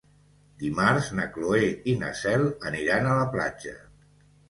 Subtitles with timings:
[0.63, 3.81] Dimarts na Cloè i na Cel aniran a la platja.